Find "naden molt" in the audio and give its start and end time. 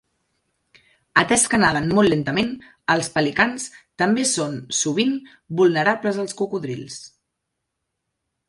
1.63-2.13